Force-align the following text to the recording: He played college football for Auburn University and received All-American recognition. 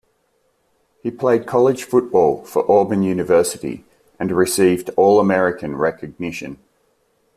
He 1.03 1.11
played 1.11 1.45
college 1.45 1.83
football 1.83 2.43
for 2.43 2.65
Auburn 2.67 3.03
University 3.03 3.85
and 4.19 4.31
received 4.31 4.89
All-American 4.97 5.75
recognition. 5.77 6.57